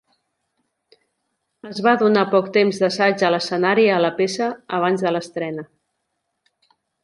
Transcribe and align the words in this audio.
Es 1.71 1.81
va 1.87 1.93
donar 2.05 2.23
poc 2.31 2.49
temps 2.57 2.81
d'assaig 2.85 3.27
a 3.27 3.31
l'escenari 3.35 3.85
a 3.91 4.01
la 4.07 4.13
peça 4.23 4.51
abans 4.81 5.07
de 5.07 5.15
l'estrena. 5.15 5.71